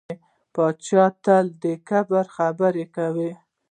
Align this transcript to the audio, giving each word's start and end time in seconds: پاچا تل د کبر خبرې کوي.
پاچا 0.53 1.03
تل 1.23 1.45
د 1.63 1.65
کبر 1.89 2.25
خبرې 2.35 2.85
کوي. 2.95 3.31